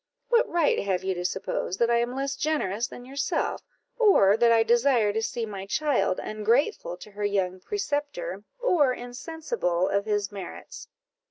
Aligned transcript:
what 0.29 0.49
right 0.49 0.79
have 0.79 1.03
you 1.03 1.13
to 1.13 1.23
suppose 1.23 1.77
that 1.77 1.91
I 1.91 1.97
am 1.97 2.15
less 2.15 2.35
generous 2.35 2.87
than 2.87 3.05
yourself, 3.05 3.61
or 3.99 4.35
that 4.35 4.51
I 4.51 4.63
desire 4.63 5.13
to 5.13 5.21
see 5.21 5.45
my 5.45 5.67
child 5.67 6.17
ungrateful 6.19 6.97
to 6.97 7.11
her 7.11 7.23
young 7.23 7.59
preceptor, 7.59 8.43
or 8.59 8.95
insensible 8.95 9.87
of 9.89 10.05
his 10.07 10.31
merits?" 10.31 10.87